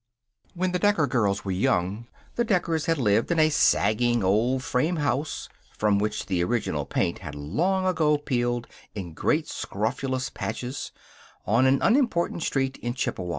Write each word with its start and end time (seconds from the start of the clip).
When 0.55 0.71
the 0.71 0.79
Decker 0.79 1.05
girls 1.05 1.45
were 1.45 1.51
young, 1.51 2.07
the 2.33 2.43
Deckers 2.43 2.87
had 2.87 2.97
lived 2.97 3.29
in 3.29 3.37
a 3.39 3.51
sagging 3.51 4.23
old 4.23 4.63
frame 4.63 4.95
house 4.95 5.47
(from 5.77 5.99
which 5.99 6.25
the 6.25 6.43
original 6.43 6.87
paint 6.87 7.19
had 7.19 7.35
long 7.35 7.85
ago 7.85 8.17
peeled 8.17 8.65
in 8.95 9.13
great 9.13 9.47
scrofulous 9.47 10.31
patches) 10.31 10.91
on 11.45 11.67
an 11.67 11.83
unimportant 11.83 12.41
street 12.41 12.77
in 12.77 12.95
Chippewa. 12.95 13.29